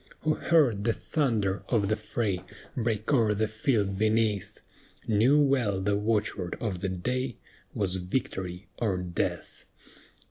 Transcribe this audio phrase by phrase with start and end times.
[0.21, 2.43] Who heard the thunder of the fray
[2.75, 4.59] Break o'er the field beneath,
[5.07, 7.37] Knew well the watchword of that day
[7.75, 9.65] Was "Victory or Death."